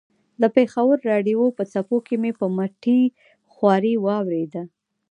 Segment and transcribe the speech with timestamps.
[0.41, 2.99] د پېښور راډیو په څپو کې مې په مټې
[3.53, 4.63] خوارۍ واورېده.